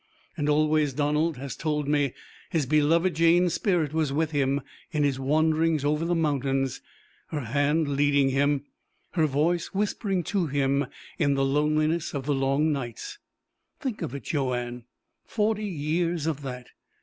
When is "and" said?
0.35-0.49